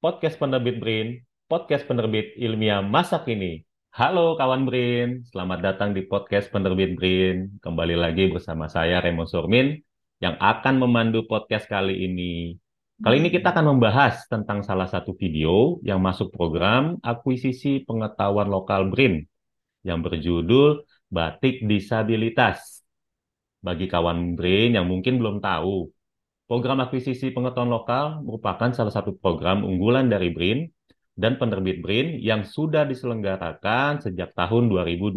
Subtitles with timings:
[0.00, 3.68] podcast penerbit BRIN, podcast penerbit ilmiah masa kini.
[3.92, 7.60] Halo kawan BRIN, selamat datang di podcast penerbit BRIN.
[7.60, 9.76] Kembali lagi bersama saya Remo Surmin
[10.24, 12.56] yang akan memandu podcast kali ini.
[12.96, 18.88] Kali ini kita akan membahas tentang salah satu video yang masuk program akuisisi pengetahuan lokal
[18.88, 19.28] BRIN
[19.84, 20.80] yang berjudul
[21.12, 22.80] Batik Disabilitas.
[23.60, 25.92] Bagi kawan BRIN yang mungkin belum tahu,
[26.50, 30.66] Program akuisisi pengetahuan lokal merupakan salah satu program unggulan dari BRIN
[31.14, 35.14] dan penerbit BRIN yang sudah diselenggarakan sejak tahun 2020.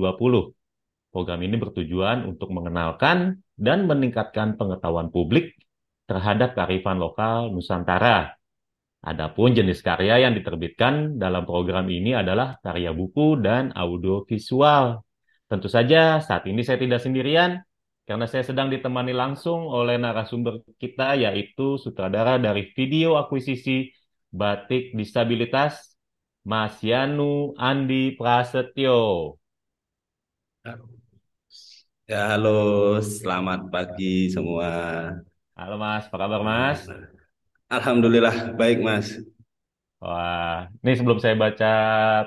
[1.10, 5.58] Program ini bertujuan untuk mengenalkan dan meningkatkan pengetahuan publik
[6.06, 8.38] terhadap kearifan lokal Nusantara.
[9.02, 15.02] Adapun jenis karya yang diterbitkan dalam program ini adalah karya buku dan audiovisual.
[15.50, 17.58] Tentu saja saat ini saya tidak sendirian,
[18.04, 23.96] karena saya sedang ditemani langsung oleh narasumber kita yaitu sutradara dari video akuisisi
[24.28, 25.96] Batik Disabilitas
[26.44, 29.40] Mas Yanu Andi Prasetyo.
[32.04, 34.70] Ya, halo, selamat pagi semua.
[35.56, 36.84] Halo Mas, apa kabar Mas?
[37.72, 39.16] Alhamdulillah baik Mas.
[40.04, 41.74] Wah, ini sebelum saya baca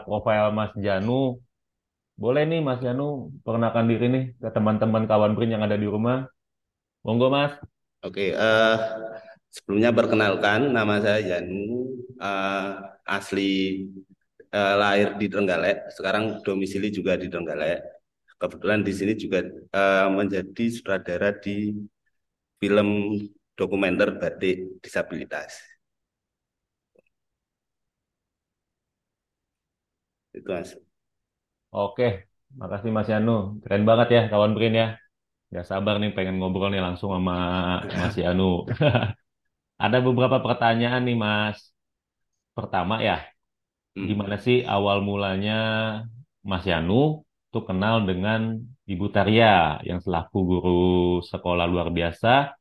[0.08, 1.36] profil Mas Janu,
[2.16, 6.24] boleh nih Mas Yanu perkenalkan diri nih ke teman-teman kawan Brin yang ada di rumah.
[7.04, 7.52] Monggo Mas.
[8.02, 8.76] Oke, uh,
[9.52, 13.84] sebelumnya perkenalkan nama saya Yanu, uh, asli
[14.50, 17.84] uh, lahir di Trenggalek, sekarang domisili juga di Trenggalek.
[18.36, 21.72] Kebetulan di sini juga uh, menjadi sutradara di
[22.60, 23.16] film
[23.56, 25.56] dokumenter batik disabilitas.
[30.36, 30.85] Itu Mas.
[31.70, 32.04] Oke,
[32.60, 33.60] makasih Mas Yanu.
[33.62, 34.86] Keren banget ya kawan Brin ya.
[35.54, 37.34] Gak sabar nih pengen ngobrol nih langsung sama
[38.00, 38.66] Mas Yanu.
[39.84, 41.58] Ada beberapa pertanyaan nih Mas.
[42.56, 43.20] Pertama ya,
[43.96, 44.06] hmm.
[44.08, 45.52] gimana sih awal mulanya
[46.40, 48.40] Mas Yanu tuh kenal dengan
[48.88, 50.80] Ibu Taria yang selaku guru
[51.20, 52.56] sekolah luar biasa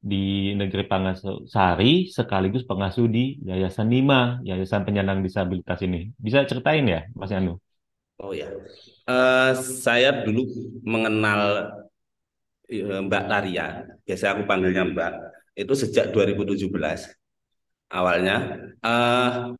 [0.00, 6.08] di negeri Pangasari sekaligus pengasuh di Yayasan Nima, Yayasan Penyandang Disabilitas ini.
[6.16, 7.60] Bisa ceritain ya Mas Yanu?
[8.20, 8.52] Oh ya,
[9.08, 10.44] uh, saya dulu
[10.84, 11.40] mengenal
[12.68, 15.12] uh, Mbak Taria, biasa aku panggilnya Mbak,
[15.56, 16.68] itu sejak 2017
[17.88, 18.36] awalnya.
[18.84, 19.56] Uh,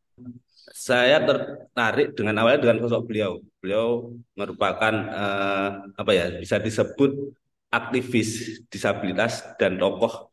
[0.76, 3.40] saya tertarik dengan awalnya dengan sosok beliau.
[3.64, 7.32] Beliau merupakan uh, apa ya bisa disebut
[7.72, 10.28] aktivis disabilitas dan tokoh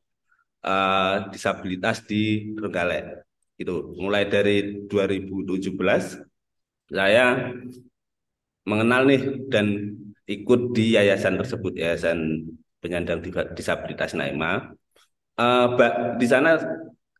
[0.67, 3.23] uh, disabilitas di Trenggalek.
[3.55, 6.27] Itu mulai dari 2017
[6.88, 7.51] saya
[8.67, 9.95] mengenal nih dan
[10.28, 12.44] ikut di yayasan tersebut, yayasan
[12.83, 13.23] penyandang
[13.55, 14.75] disabilitas Naima.
[15.39, 15.67] Uh,
[16.19, 16.59] di sana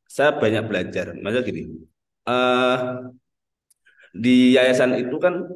[0.04, 1.16] saya banyak belajar.
[1.16, 1.64] Maksudnya gini,
[2.28, 3.08] uh,
[4.12, 5.48] di yayasan itu kan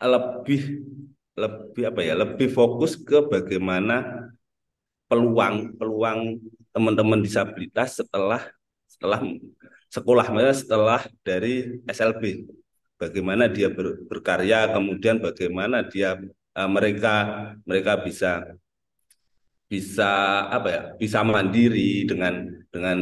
[0.00, 0.84] lebih
[1.40, 4.28] lebih apa ya, lebih fokus ke bagaimana
[5.08, 6.38] peluang peluang
[6.70, 8.44] teman-teman disabilitas setelah
[8.84, 9.24] setelah
[9.90, 12.46] sekolah, maksudnya setelah dari SLB
[13.00, 16.20] bagaimana dia ber, berkarya, kemudian bagaimana dia
[16.52, 17.14] uh, mereka
[17.64, 18.44] mereka bisa
[19.70, 20.10] bisa
[20.50, 22.98] apa ya bisa mandiri dengan dengan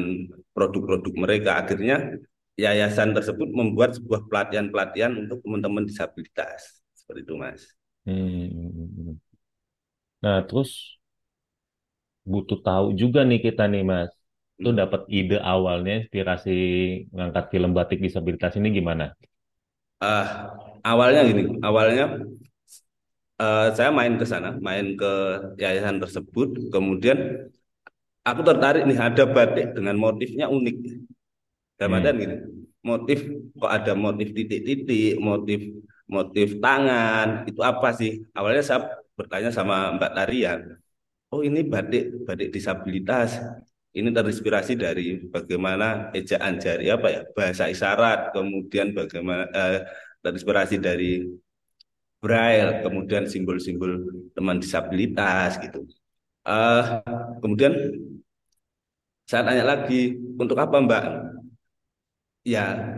[0.55, 2.21] produk-produk mereka akhirnya
[2.61, 7.63] yayasan tersebut membuat sebuah pelatihan-pelatihan untuk teman-teman disabilitas seperti itu mas.
[8.05, 9.17] Hmm.
[10.21, 11.01] Nah terus
[12.29, 14.13] butuh tahu juga nih kita nih mas,
[14.61, 14.81] itu hmm.
[14.85, 16.57] dapat ide awalnya inspirasi
[17.15, 19.17] mengangkat film batik disabilitas ini gimana?
[20.03, 20.27] Uh,
[20.83, 22.05] awalnya gini, awalnya
[23.39, 25.13] uh, saya main ke sana, main ke
[25.59, 27.49] yayasan tersebut, kemudian
[28.23, 30.77] aku tertarik nih ada batik dengan motifnya unik.
[31.79, 32.19] Dalam hmm.
[32.19, 32.37] gini,
[32.83, 33.19] motif
[33.55, 35.61] kok ada motif titik-titik, motif
[36.11, 38.27] motif tangan, itu apa sih?
[38.35, 38.81] Awalnya saya
[39.15, 40.61] bertanya sama Mbak Tarian,
[41.31, 43.39] oh ini batik batik disabilitas
[43.99, 49.81] ini terinspirasi dari bagaimana ejaan jari apa ya bahasa isyarat kemudian bagaimana eh,
[50.23, 51.27] terinspirasi dari
[52.19, 54.03] braille kemudian simbol-simbol
[54.35, 55.87] teman disabilitas gitu.
[56.43, 57.03] Uh,
[57.45, 57.75] kemudian
[59.29, 61.05] saya tanya lagi untuk apa mbak?
[62.43, 62.97] Ya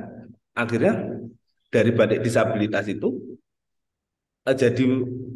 [0.55, 1.21] akhirnya
[1.69, 3.39] dari batik disabilitas itu
[4.47, 4.85] uh, jadi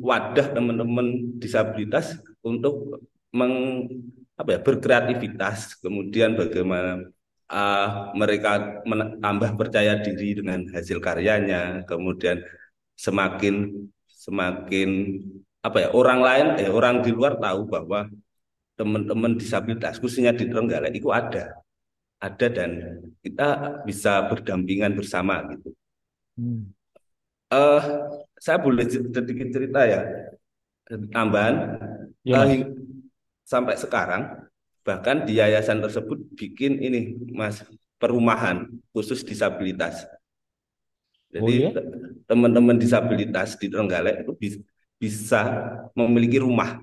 [0.00, 3.02] wadah teman-teman disabilitas untuk
[3.34, 3.88] meng
[4.34, 7.06] apa ya berkreativitas kemudian bagaimana
[7.50, 8.82] uh, mereka
[9.22, 12.42] tambah percaya diri dengan hasil karyanya kemudian
[12.98, 15.20] semakin semakin
[15.62, 18.10] apa ya orang lain eh orang di luar tahu bahwa
[18.74, 21.54] teman-teman disabilitas khususnya di Trenggalek itu ada
[22.18, 22.70] ada dan
[23.22, 25.70] kita bisa berdampingan bersama gitu.
[26.34, 26.72] Hmm.
[27.52, 28.10] Uh,
[28.40, 30.00] saya boleh sedikit cerita ya
[31.14, 31.78] tambahan
[32.26, 32.48] ya, uh,
[33.44, 34.48] sampai sekarang
[34.84, 37.64] bahkan di yayasan tersebut bikin ini mas
[37.96, 40.04] perumahan khusus disabilitas.
[41.32, 41.82] Jadi oh, ya?
[42.30, 44.32] teman-teman disabilitas di Trenggalek itu
[45.00, 45.40] bisa
[45.96, 46.78] memiliki rumah,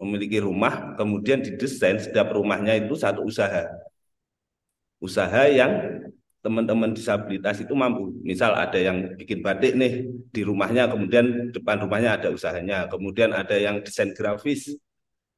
[0.00, 3.68] memiliki rumah, kemudian didesain setiap rumahnya itu satu usaha
[5.02, 5.98] usaha yang
[6.42, 8.14] teman-teman disabilitas itu mampu.
[8.22, 12.86] Misal ada yang bikin batik nih di rumahnya, kemudian depan rumahnya ada usahanya.
[12.86, 14.70] Kemudian ada yang desain grafis,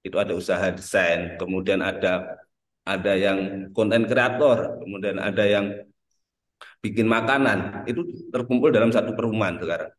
[0.05, 1.41] itu ada usaha desain.
[1.41, 2.37] Kemudian ada
[2.85, 5.67] ada yang konten kreator, kemudian ada yang
[6.85, 7.89] bikin makanan.
[7.89, 9.91] Itu terkumpul dalam satu perumahan sekarang.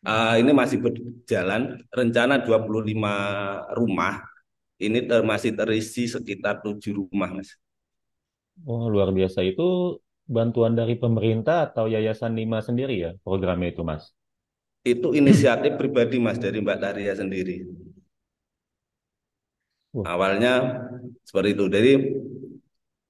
[0.00, 4.24] Uh, ini masih berjalan rencana 25 rumah.
[4.80, 7.52] Ini ter masih terisi sekitar tujuh rumah, Mas.
[8.64, 9.44] Oh, luar biasa.
[9.44, 14.08] Itu bantuan dari pemerintah atau Yayasan Lima sendiri ya programnya itu, Mas?
[14.80, 17.68] Itu inisiatif pribadi, Mas, dari Mbak Taria sendiri.
[19.90, 20.86] Awalnya
[21.26, 21.64] seperti itu.
[21.66, 21.92] Jadi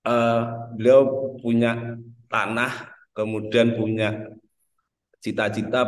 [0.08, 0.40] uh,
[0.76, 1.96] beliau punya
[2.30, 2.72] tanah,
[3.12, 4.32] kemudian punya
[5.20, 5.84] cita-cita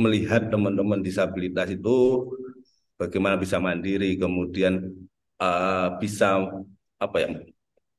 [0.00, 2.28] melihat teman-teman disabilitas itu
[2.96, 4.88] bagaimana bisa mandiri, kemudian
[5.36, 6.40] uh, bisa
[6.96, 7.28] apa ya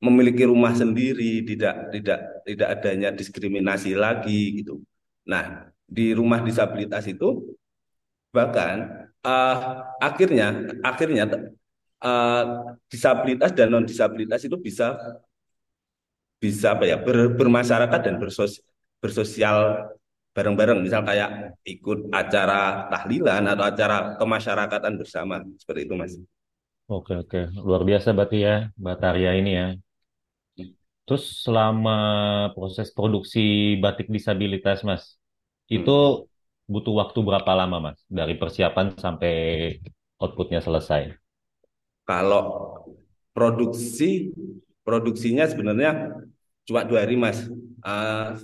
[0.02, 4.82] memiliki rumah sendiri, tidak tidak tidak adanya diskriminasi lagi gitu.
[5.30, 7.54] Nah, di rumah disabilitas itu
[8.34, 11.30] bahkan uh, akhirnya akhirnya
[12.02, 14.96] uh, disabilitas dan non disabilitas itu bisa
[16.42, 18.60] bisa apa ya ber, bermasyarakat dan bersos,
[19.00, 19.90] bersosial
[20.36, 26.14] bareng-bareng misal kayak ikut acara tahlilan atau acara kemasyarakatan bersama seperti itu mas.
[26.86, 29.68] Oke oke luar biasa berarti ya Mbak Tarya ini ya
[31.06, 31.98] Terus selama
[32.58, 35.22] proses produksi batik disabilitas, Mas,
[35.70, 36.26] itu hmm.
[36.66, 39.34] butuh waktu berapa lama, Mas, dari persiapan sampai
[40.18, 41.14] outputnya selesai?
[42.06, 42.44] Kalau
[43.34, 44.32] produksi,
[44.86, 46.14] produksinya sebenarnya
[46.70, 47.50] cuma dua hari, Mas.
[47.82, 48.38] Uh,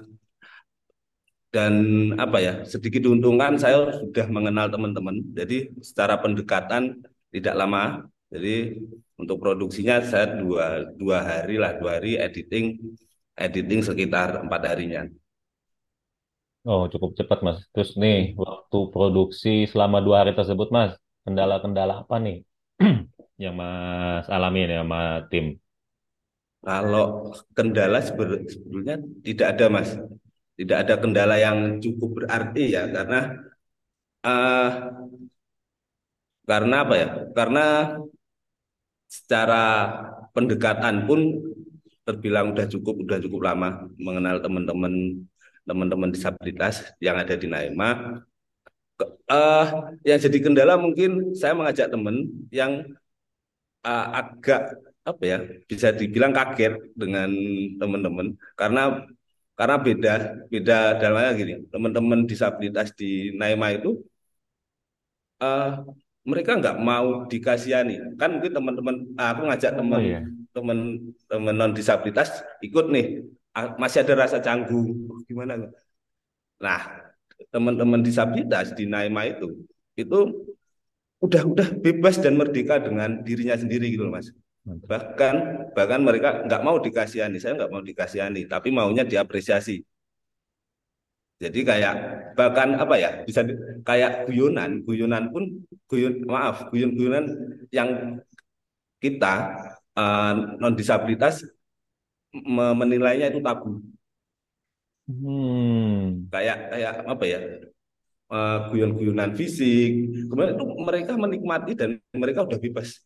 [1.52, 1.74] dan
[2.16, 5.22] apa ya, sedikit diuntungkan saya sudah mengenal teman-teman.
[5.36, 8.08] Jadi secara pendekatan tidak lama.
[8.32, 8.80] Jadi
[9.20, 12.80] untuk produksinya saya dua dua hari lah dua hari editing
[13.36, 15.06] editing sekitar empat harinya.
[16.64, 17.60] Oh cukup cepat mas.
[17.76, 20.96] Terus nih waktu produksi selama dua hari tersebut mas
[21.28, 22.38] kendala-kendala apa nih
[23.38, 25.00] yang mas alami nih sama
[25.32, 25.46] tim?
[26.62, 28.96] Kalau kendala sebetulnya
[29.26, 29.90] tidak ada mas,
[30.60, 33.20] tidak ada kendala yang cukup berarti ya karena
[34.26, 34.70] uh,
[36.46, 37.08] karena apa ya?
[37.34, 37.66] Karena
[39.10, 39.64] secara
[40.32, 41.20] pendekatan pun
[42.08, 45.22] terbilang udah cukup udah cukup lama mengenal teman-teman
[45.66, 48.22] teman-teman disabilitas yang ada di Naima.
[49.26, 52.86] Uh, yang jadi kendala mungkin saya mengajak teman yang
[53.86, 54.62] uh, agak
[55.02, 57.30] apa ya bisa dibilang kaget dengan
[57.82, 58.28] teman-teman.
[58.60, 58.82] Karena
[59.58, 60.14] karena beda
[60.52, 61.54] beda dalamnya gini.
[61.74, 64.02] Teman-teman disabilitas di Naima itu
[65.42, 65.82] uh,
[66.22, 68.18] mereka nggak mau dikasihani.
[68.18, 70.22] Kan mungkin teman-teman ah, aku ngajak teman oh, iya.
[70.54, 70.78] teman
[71.26, 73.26] teman non disabilitas ikut nih.
[73.52, 75.10] Ah, masih ada rasa canggung.
[75.30, 75.70] Gimana
[76.62, 77.10] nah
[77.50, 79.66] teman-teman disabilitas di Naima itu
[79.98, 80.20] itu
[81.22, 84.34] udah udah bebas dan merdeka dengan dirinya sendiri gitu loh mas
[84.90, 89.82] bahkan bahkan mereka nggak mau dikasihani saya nggak mau dikasihani tapi maunya diapresiasi
[91.42, 91.94] jadi kayak
[92.38, 93.42] bahkan apa ya bisa
[93.82, 97.26] kayak guyonan, guyonan pun guyon maaf guyon-guyonan
[97.74, 98.22] yang
[99.02, 99.34] kita
[99.98, 101.42] uh, eh, non disabilitas
[102.78, 103.82] menilainya itu tabu.
[105.10, 106.30] Hmm.
[106.30, 107.40] Kayak kayak apa ya
[108.32, 110.10] uh, guyon-guyonan fisik.
[110.32, 113.04] Kemudian itu mereka menikmati dan mereka udah bebas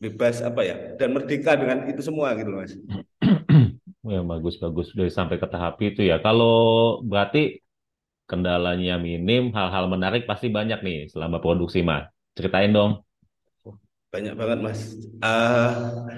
[0.00, 2.72] bebas apa ya dan merdeka dengan itu semua gitu mas.
[4.00, 4.96] Ya, bagus-bagus.
[4.96, 6.24] Udah sampai ke tahap itu ya.
[6.24, 7.60] Kalau berarti
[8.24, 12.08] kendalanya minim, hal-hal menarik pasti banyak nih selama produksi, Mas.
[12.32, 13.04] Ceritain dong.
[14.08, 14.96] Banyak banget, Mas.
[15.20, 16.08] Uh,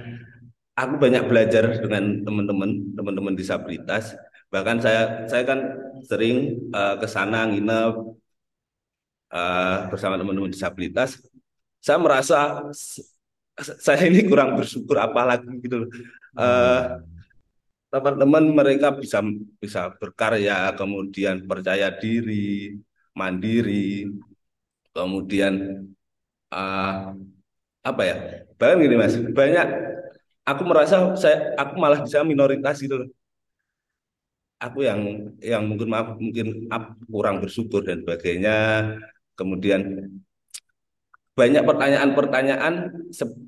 [0.78, 4.14] aku banyak belajar dengan teman-teman, teman-teman disabilitas.
[4.52, 5.60] Bahkan saya saya kan
[6.04, 7.94] sering uh, ke sana nginep
[9.32, 11.16] uh, bersama teman-teman disabilitas.
[11.80, 12.68] Saya merasa
[13.56, 15.88] saya ini kurang bersyukur apalagi gitu.
[16.36, 17.00] Uh,
[17.88, 19.24] teman-teman mereka bisa
[19.56, 22.76] bisa berkarya, kemudian percaya diri,
[23.16, 24.08] mandiri,
[24.92, 25.84] kemudian
[26.52, 27.12] uh,
[27.80, 28.16] apa ya?
[28.60, 29.66] Bahkan gini mas, banyak
[30.44, 33.08] aku merasa saya aku malah bisa minoritas gitu loh.
[34.64, 35.00] Aku yang
[35.42, 38.54] yang mungkin maaf mungkin ap- kurang bersyukur dan sebagainya.
[39.38, 39.80] Kemudian
[41.32, 42.74] banyak pertanyaan-pertanyaan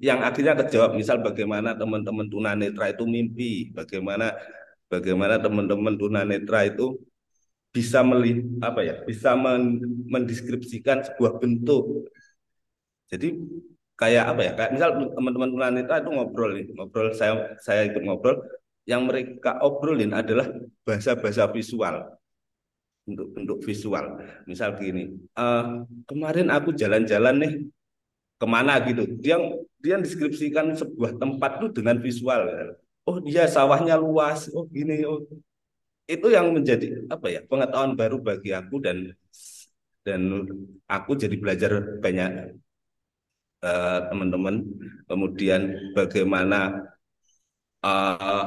[0.01, 0.97] yang akhirnya kejawab.
[0.97, 4.33] Misal bagaimana teman-teman tunanetra itu mimpi, bagaimana
[4.89, 6.97] bagaimana teman-teman tunanetra itu
[7.75, 12.09] bisa melihat apa ya, bisa men- mendeskripsikan sebuah bentuk.
[13.13, 13.27] Jadi
[14.01, 14.53] kayak apa ya?
[14.59, 17.33] Kayak misal teman-teman tunanetra itu ngobrol nih, ngobrol saya
[17.67, 18.37] saya ikut ngobrol,
[18.85, 20.49] yang mereka obrolin adalah
[20.85, 22.15] bahasa-bahasa visual
[23.05, 24.21] untuk bentuk visual.
[24.49, 25.65] Misal gini, eh,
[26.09, 27.53] kemarin aku jalan-jalan nih
[28.41, 29.05] ke mana gitu.
[29.21, 29.41] Dia
[29.81, 32.43] dia deskripsikan sebuah tempat tuh dengan visual.
[33.05, 34.49] Oh dia sawahnya luas.
[34.53, 35.05] Oh gini.
[35.05, 35.21] Oh
[36.05, 39.17] itu yang menjadi apa ya pengetahuan baru bagi aku dan
[40.05, 40.21] dan
[40.85, 42.57] aku jadi belajar banyak
[43.65, 44.65] eh, teman-teman.
[45.09, 46.93] Kemudian bagaimana
[47.85, 48.45] eh,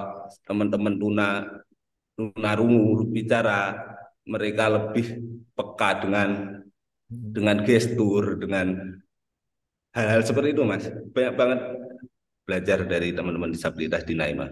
[0.50, 1.28] teman-teman tuna
[2.18, 3.78] tunarungu bicara
[4.26, 5.22] mereka lebih
[5.54, 6.30] peka dengan
[7.08, 8.98] dengan gestur, dengan
[9.96, 10.86] hal-hal seperti itu, Mas.
[10.92, 11.60] Banyak banget
[12.44, 14.48] belajar dari teman-teman disabilitas di Naima.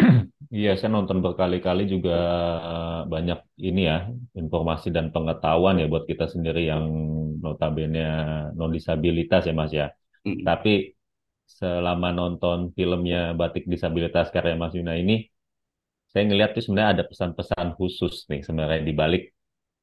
[0.50, 2.18] Iya, saya nonton berkali-kali juga
[2.58, 6.90] eh, banyak ini ya, informasi dan pengetahuan ya buat kita sendiri yang
[7.38, 8.02] notabene
[8.58, 9.94] non disabilitas ya Mas ya.
[10.26, 10.42] Mm.
[10.42, 10.90] Tapi
[11.58, 15.14] selama nonton filmnya Batik Disabilitas karya Mas Yuna ini,
[16.12, 19.22] saya ngeliat tuh sebenarnya ada pesan-pesan khusus nih sebenarnya di balik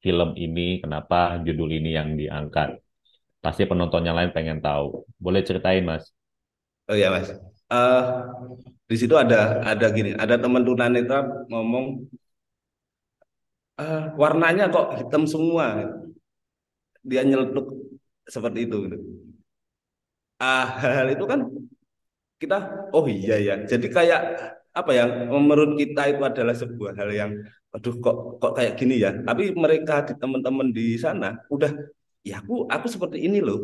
[0.04, 2.68] film ini, kenapa judul ini yang diangkat.
[3.44, 5.06] Pasti penonton yang lain pengen tahu.
[5.24, 6.04] Boleh ceritain Mas?
[6.88, 7.28] Oh ya, Mas.
[7.68, 8.02] Eh,
[8.88, 11.18] di situ ada ada gini, ada teman tunanetra
[11.52, 12.08] ngomong
[13.84, 15.66] "Eh, warnanya kok hitam semua.
[17.10, 17.66] Dia nyeletuk
[18.34, 18.76] seperti itu.
[18.86, 18.96] gitu.
[20.46, 21.40] Ah, hal-hal itu kan
[22.42, 22.56] kita,
[22.94, 23.52] oh iya ya.
[23.70, 24.20] Jadi kayak
[24.78, 25.02] apa ya?
[25.34, 27.30] Menurut kita itu adalah sebuah hal yang,
[27.74, 29.10] aduh kok kok kayak gini ya.
[29.26, 31.70] Tapi mereka di teman-teman di sana udah,
[32.28, 33.58] ya aku aku seperti ini loh.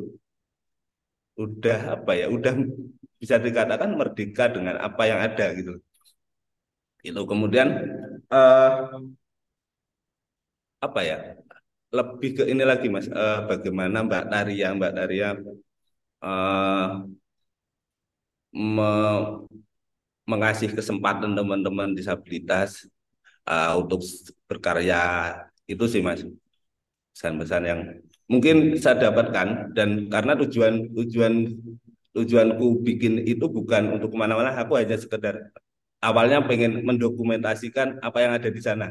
[1.44, 2.26] Udah apa ya?
[2.36, 2.52] Udah
[3.22, 5.72] bisa dikatakan merdeka dengan apa yang ada gitu.
[7.08, 7.68] Itu kemudian
[8.32, 8.72] eh,
[10.86, 11.16] apa ya?
[11.96, 15.28] Lebih ke ini lagi Mas, Eh, bagaimana Mbak Taria, Mbak Taria
[16.24, 17.14] eh,
[18.52, 19.46] me-
[20.30, 22.88] mengasih kesempatan teman-teman disabilitas
[23.48, 24.00] eh, untuk
[24.50, 25.00] berkarya
[25.72, 26.22] itu sih Mas.
[27.14, 27.80] Pesan-pesan yang
[28.32, 31.34] mungkin saya dapatkan dan karena tujuan tujuan
[32.16, 35.50] tujuanku bikin itu bukan untuk ke mana-mana, aku hanya sekedar
[36.02, 38.88] awalnya pengen mendokumentasikan apa yang ada di sana.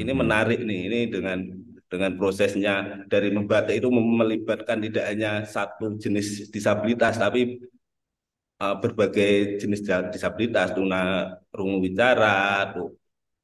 [0.00, 1.38] Ini menarik nih, ini dengan
[1.86, 7.62] dengan prosesnya dari membatik itu melibatkan tidak hanya satu jenis disabilitas, tapi
[8.62, 9.80] uh, berbagai jenis
[10.14, 12.94] disabilitas, tuna rungu bicara, tu-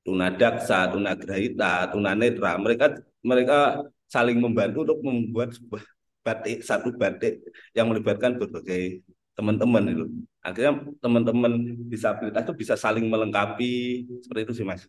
[0.02, 2.58] tuna daksa, tuna grahita, tuna netra.
[2.58, 2.87] Mereka
[3.22, 5.82] mereka saling membantu untuk membuat sebuah
[6.26, 7.42] batik, satu batik
[7.76, 9.02] yang melibatkan berbagai
[9.38, 10.04] teman-teman itu.
[10.42, 11.52] Akhirnya teman-teman
[11.87, 14.82] disabilitas itu bisa saling melengkapi seperti itu sih Mas.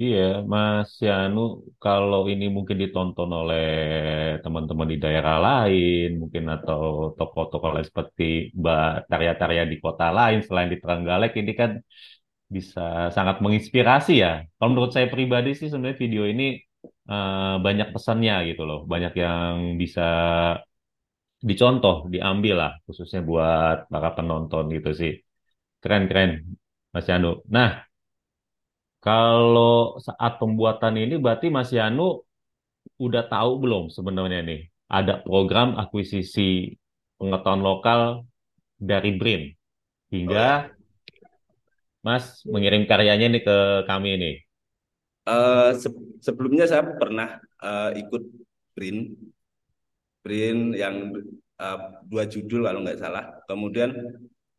[0.00, 0.20] Iya,
[0.52, 1.40] Mas Yanu,
[1.82, 3.60] kalau ini mungkin ditonton oleh
[4.44, 6.80] teman-teman di daerah lain, mungkin atau
[7.18, 8.22] tokoh-tokoh lain seperti
[8.60, 11.70] Mbak Tarya-Tarya di kota lain selain di Trenggalek, ini kan
[12.56, 12.80] bisa
[13.16, 14.30] sangat menginspirasi ya.
[14.56, 16.44] Kalau menurut saya pribadi sih sebenarnya video ini
[17.10, 20.02] eh, banyak pesannya gitu loh, banyak yang bisa
[21.48, 25.12] dicontoh, diambil lah, khususnya buat para penonton gitu sih.
[25.82, 26.30] Keren-keren,
[26.94, 27.28] Mas Yanu.
[27.56, 27.68] Nah,
[29.04, 32.22] kalau saat pembuatan ini berarti Mas Yanu
[33.04, 34.60] udah tahu belum sebenarnya nih
[34.98, 36.76] ada program akuisisi
[37.18, 38.00] pengetahuan lokal
[38.78, 39.42] dari BRIN
[40.26, 40.52] Oh ya.
[40.52, 40.72] hingga
[42.06, 43.56] Mas mengirim karyanya nih ke
[43.90, 44.34] kami nih.
[45.22, 48.22] Eh, se- sebelumnya saya pernah eh, ikut
[48.74, 48.96] BRIN,
[50.24, 50.96] BRIN yang
[51.62, 51.78] eh,
[52.10, 53.24] dua judul kalau nggak salah.
[53.48, 53.90] Kemudian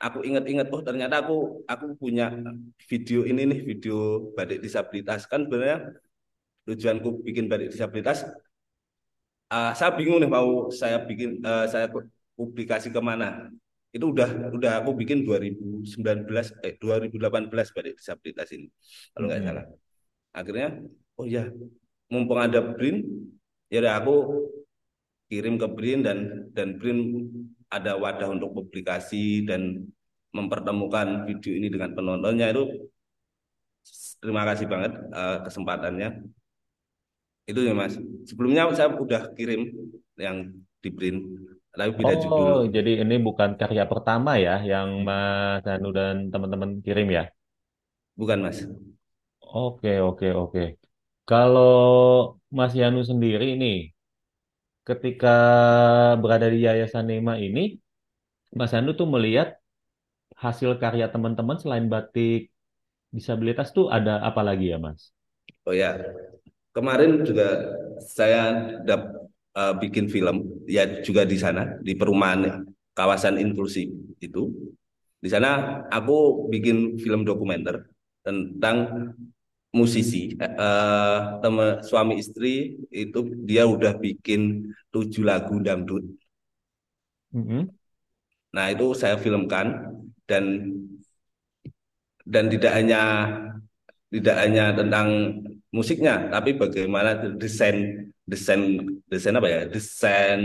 [0.04, 2.28] aku ingat-ingat, oh ternyata aku aku punya
[2.92, 5.24] video ini nih, video batik disabilitas.
[5.32, 5.96] Kan sebenarnya
[6.68, 8.28] tujuanku bikin batik disabilitas,
[9.54, 11.88] eh, saya bingung nih mau saya bikin, eh, saya
[12.36, 13.48] publikasi ke mana.
[13.94, 18.68] Itu udah udah aku bikin 2019, eh 2018 batik disabilitas ini,
[19.14, 19.66] kalau nggak salah.
[19.70, 19.82] Mm-mm.
[20.34, 20.68] Akhirnya,
[21.16, 21.46] oh ya,
[22.10, 23.06] mumpung ada BRIN,
[23.70, 24.16] ya udah aku
[25.30, 26.18] kirim ke BRIN dan
[26.58, 27.00] dan BRIN
[27.74, 29.90] ada wadah untuk publikasi dan
[30.34, 32.64] mempertemukan video ini dengan penontonnya itu
[34.22, 36.10] terima kasih banget eh, kesempatannya
[37.50, 37.98] itu ya Mas
[38.30, 39.68] sebelumnya saya udah kirim
[40.16, 41.18] yang di BRIN
[41.74, 42.46] tapi beda judul.
[42.46, 47.26] Oh, jadi ini bukan karya pertama ya yang Mas Anu dan teman-teman kirim ya?
[48.14, 48.62] Bukan, Mas.
[49.42, 50.64] Oke, oke, oke.
[51.26, 53.90] Kalau Mas Yanu sendiri nih,
[54.84, 55.36] ketika
[56.20, 57.80] berada di Yayasan Nema ini,
[58.54, 59.58] Mas Yanu tuh melihat
[60.38, 62.52] hasil karya teman-teman selain batik
[63.10, 65.16] disabilitas tuh ada apa lagi ya, Mas?
[65.64, 65.96] Oh ya,
[66.76, 67.74] kemarin juga
[68.04, 74.52] saya dap, uh, bikin film ya juga di sana di perumahan kawasan inklusi itu.
[75.24, 77.88] Di sana aku bikin film dokumenter
[78.28, 79.08] tentang
[79.74, 86.06] musisi uh, teman suami istri itu dia udah bikin tujuh lagu dangdut.
[87.34, 87.62] Mm -hmm.
[88.54, 89.98] Nah itu saya filmkan
[90.30, 90.70] dan
[92.24, 93.02] dan tidak hanya
[94.14, 95.08] tidak hanya tentang
[95.74, 98.78] musiknya, tapi bagaimana desain desain
[99.10, 100.40] desain apa ya desain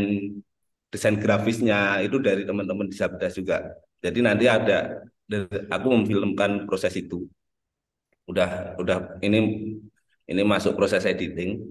[0.88, 3.76] desain grafisnya itu dari teman-teman disabilitas juga.
[4.00, 5.04] Jadi nanti ada
[5.68, 7.28] aku memfilmkan proses itu.
[8.28, 9.18] Udah udah.
[9.24, 9.38] Ini
[10.28, 11.64] ini masuk proses editing.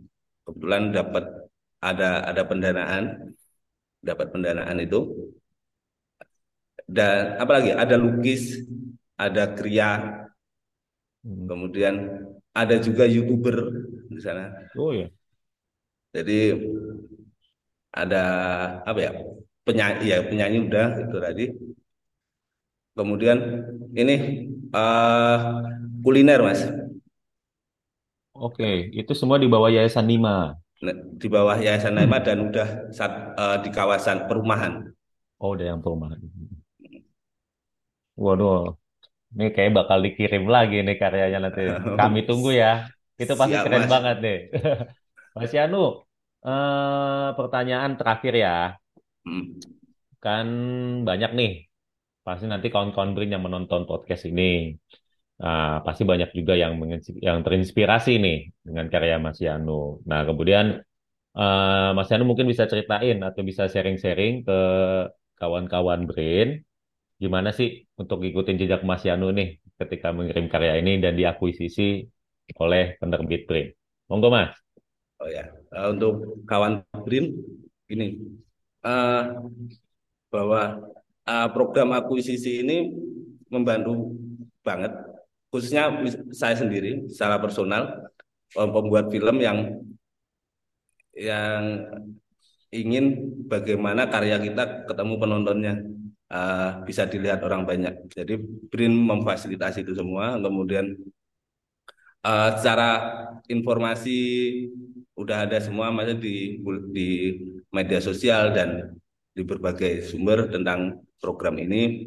[0.44, 1.30] Kebetulan dapat
[1.80, 3.34] ada ada pendanaan.
[4.02, 5.32] Dapat pendanaan itu.
[6.88, 8.64] Dan apalagi ada lukis
[9.20, 10.24] ada kria
[11.26, 11.46] hmm.
[11.52, 11.96] kemudian
[12.56, 13.76] ada juga youtuber
[14.08, 14.56] di sana.
[14.80, 15.12] Oh ya
[16.18, 16.58] jadi
[17.94, 18.24] ada
[18.86, 19.12] apa ya
[19.68, 21.46] penyanyi ya penyanyi udah itu tadi.
[22.98, 23.38] Kemudian
[23.94, 24.16] ini
[24.74, 25.38] uh,
[26.04, 26.62] kuliner mas
[28.34, 30.58] oke itu semua di bawah yayasan Nima
[31.18, 34.94] di bawah yayasan Nima dan udah saat, uh, di kawasan perumahan
[35.42, 36.22] oh udah yang perumahan
[38.18, 38.77] waduh
[39.36, 41.68] ini kayak bakal dikirim lagi nih karyanya nanti.
[42.00, 42.88] Kami tunggu ya.
[43.20, 43.92] Itu pasti Siap, keren mas.
[43.92, 44.39] banget deh.
[45.38, 46.01] Mas Yanu,
[46.42, 48.58] eh, pertanyaan terakhir ya.
[49.22, 49.62] Hmm.
[50.18, 50.48] Kan
[51.06, 51.51] banyak nih.
[52.25, 54.74] Pasti nanti kawan-kawan Brin yang menonton podcast ini.
[55.38, 56.82] Nah, pasti banyak juga yang
[57.22, 60.01] yang terinspirasi nih dengan karya Mas Yanu.
[60.09, 60.81] Nah, kemudian
[61.38, 64.59] uh, Mas Yanu mungkin bisa ceritain atau bisa sharing-sharing ke
[65.38, 66.66] kawan-kawan Brain
[67.18, 72.09] gimana sih untuk ikutin jejak Mas Yanu nih ketika mengirim karya ini dan diakuisisi
[72.57, 73.70] oleh penerbit Brin.
[74.09, 74.57] Monggo Mas.
[75.22, 77.38] Oh ya, uh, untuk kawan Brin
[77.94, 78.22] ini
[78.81, 79.38] uh,
[80.33, 80.81] bahwa
[81.29, 82.90] uh, program akuisisi ini
[83.53, 84.18] membantu
[84.66, 84.92] banget
[85.51, 86.03] khususnya
[86.36, 88.12] saya sendiri secara personal
[88.51, 89.79] pembuat film yang
[91.18, 91.88] yang
[92.72, 93.05] ingin
[93.48, 95.74] bagaimana karya kita ketemu penontonnya
[96.31, 98.12] uh, bisa dilihat orang banyak.
[98.12, 98.38] Jadi
[98.70, 100.36] BRIN memfasilitasi itu semua.
[100.38, 100.94] Kemudian
[102.27, 102.90] uh, secara
[103.48, 104.20] informasi
[105.18, 106.62] udah ada semua, maksudnya di
[106.94, 107.10] di
[107.74, 108.94] media sosial dan
[109.33, 112.05] di berbagai sumber tentang program ini.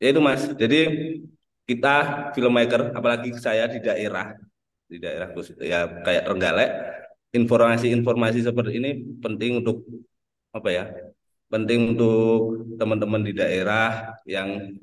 [0.00, 0.46] Ya itu mas.
[0.56, 0.80] Jadi
[1.70, 1.94] kita
[2.34, 4.34] filmmaker, apalagi saya di daerah,
[4.90, 5.30] di daerah
[5.62, 6.70] ya kayak Renggalek,
[7.30, 8.90] informasi-informasi seperti ini
[9.22, 9.86] penting untuk
[10.50, 10.84] apa ya
[11.50, 14.74] penting untuk teman-teman di daerah yang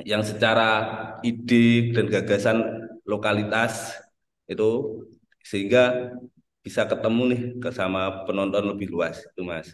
[0.00, 0.68] yang secara
[1.20, 2.58] ide dan gagasan
[3.04, 4.00] lokalitas
[4.48, 5.00] itu
[5.44, 6.12] sehingga
[6.64, 9.68] bisa ketemu nih ke sama penonton lebih luas itu mas.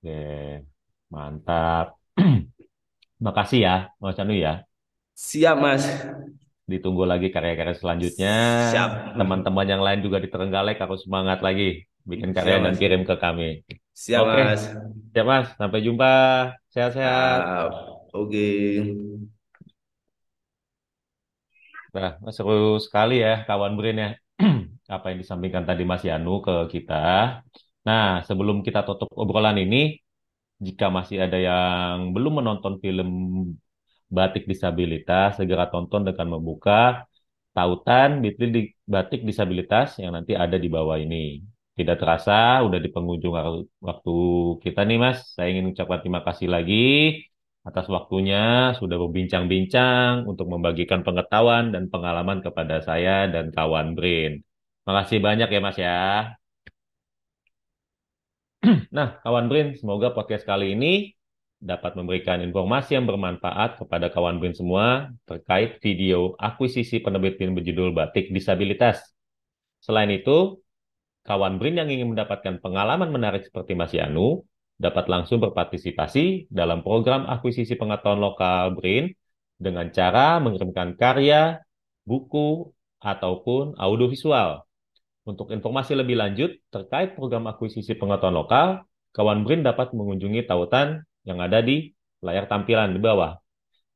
[0.00, 0.64] Oke,
[1.12, 1.86] mantap.
[3.20, 4.64] Makasih ya, Mas Anu ya.
[5.12, 5.84] Siap mas.
[6.64, 8.36] Ditunggu lagi karya-karya selanjutnya.
[8.72, 8.90] Siap.
[9.20, 13.14] Teman-teman yang lain juga di Terenggalek harus semangat lagi bikin karya Siap, dan kirim ke
[13.20, 13.60] kami.
[13.92, 14.40] Siap, Oke.
[14.40, 14.62] Mas.
[15.12, 15.46] Siap, Mas.
[15.60, 16.12] Sampai jumpa.
[16.72, 17.40] Sehat-sehat.
[18.16, 18.32] Oke.
[18.32, 18.72] Okay.
[21.90, 24.10] Nah, seru sekali ya kawan Brin ya.
[24.96, 27.44] Apa yang disampaikan tadi Mas Yanu ke kita.
[27.84, 30.00] Nah, sebelum kita tutup obrolan ini,
[30.66, 33.08] jika masih ada yang belum menonton film
[34.16, 37.06] Batik Disabilitas, segera tonton dengan membuka
[37.54, 38.18] tautan
[38.94, 41.16] Batik Disabilitas yang nanti ada di bawah ini.
[41.78, 43.34] Tidak terasa, udah di penghujung
[43.88, 44.12] waktu
[44.64, 45.18] kita nih Mas.
[45.34, 46.76] Saya ingin ucapkan terima kasih lagi
[47.68, 48.38] atas waktunya
[48.80, 54.42] sudah berbincang-bincang untuk membagikan pengetahuan dan pengalaman kepada saya dan kawan Brain.
[54.88, 55.96] Makasih banyak ya Mas ya.
[58.96, 61.14] Nah, kawan Brain, semoga podcast kali ini
[61.60, 67.92] dapat memberikan informasi yang bermanfaat kepada kawan Brain semua terkait video akuisisi penerbit film berjudul
[67.92, 69.02] Batik Disabilitas.
[69.80, 70.60] Selain itu,
[71.24, 74.44] kawan BRIN yang ingin mendapatkan pengalaman menarik seperti Mas Yanu
[74.80, 79.12] dapat langsung berpartisipasi dalam program akuisisi pengetahuan lokal BRIN
[79.60, 81.60] dengan cara mengirimkan karya,
[82.08, 84.64] buku, ataupun audiovisual.
[85.30, 88.68] Untuk informasi lebih lanjut terkait program akuisisi pengetahuan lokal,
[89.14, 93.38] kawan BRIN dapat mengunjungi tautan yang ada di layar tampilan di bawah.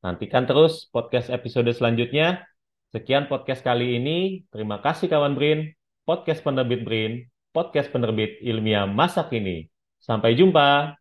[0.06, 2.46] Nantikan terus podcast episode selanjutnya.
[2.94, 4.46] Sekian podcast kali ini.
[4.54, 5.74] Terima kasih kawan BRIN.
[6.06, 9.66] Podcast penerbit BRIN, podcast penerbit ilmiah masa kini.
[9.98, 10.94] Sampai jumpa.